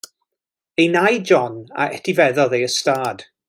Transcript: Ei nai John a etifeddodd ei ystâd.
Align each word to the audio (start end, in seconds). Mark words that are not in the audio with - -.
Ei 0.83 0.87
nai 0.95 1.15
John 1.31 1.55
a 1.81 1.83
etifeddodd 1.99 2.57
ei 2.61 2.65
ystâd. 2.71 3.19